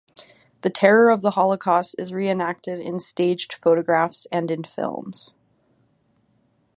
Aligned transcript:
The 0.61 0.71
terror 0.71 1.11
of 1.11 1.21
the 1.21 1.29
Holocaust 1.29 1.93
is 1.99 2.11
re-enacted 2.11 2.79
in 2.79 2.99
staged 2.99 3.53
photographs 3.53 4.25
and 4.31 4.49
in 4.49 4.63
films. 4.63 5.35